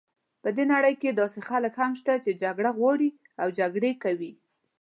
[0.43, 3.09] په دې نړۍ کې داسې خلک هم شته چې جګړه غواړي
[3.41, 4.31] او جګړې کوي.